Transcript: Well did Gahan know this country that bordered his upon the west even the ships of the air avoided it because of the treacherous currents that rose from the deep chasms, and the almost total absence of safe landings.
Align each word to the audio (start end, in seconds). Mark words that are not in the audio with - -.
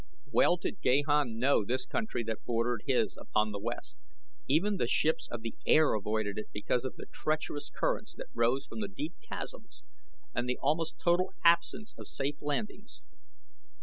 Well 0.31 0.57
did 0.57 0.81
Gahan 0.81 1.37
know 1.37 1.63
this 1.63 1.85
country 1.85 2.23
that 2.23 2.43
bordered 2.43 2.81
his 2.87 3.15
upon 3.17 3.51
the 3.51 3.59
west 3.59 3.99
even 4.47 4.77
the 4.77 4.87
ships 4.87 5.27
of 5.29 5.43
the 5.43 5.53
air 5.67 5.93
avoided 5.93 6.39
it 6.39 6.47
because 6.51 6.85
of 6.85 6.95
the 6.95 7.05
treacherous 7.05 7.69
currents 7.69 8.15
that 8.15 8.25
rose 8.33 8.65
from 8.65 8.79
the 8.79 8.87
deep 8.87 9.13
chasms, 9.21 9.83
and 10.33 10.49
the 10.49 10.57
almost 10.59 10.97
total 10.97 11.33
absence 11.45 11.93
of 11.99 12.07
safe 12.07 12.41
landings. 12.41 13.03